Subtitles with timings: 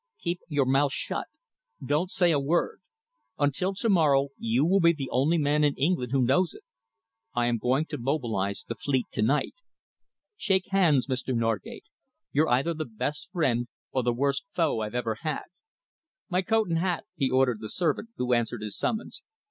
[0.17, 1.27] Keep your mouth shut;
[1.85, 2.81] don't say a word.
[3.37, 6.63] Until to morrow you will be the only man in England who knows it.
[7.35, 9.53] I am going to mobilise the fleet to night.
[10.37, 11.35] Shake hands, Mr.
[11.35, 11.85] Norgate.
[12.31, 15.43] You're either the best friend or the worst foe I've ever had.
[16.31, 19.21] My coat and hat," he ordered the servant who answered his summons.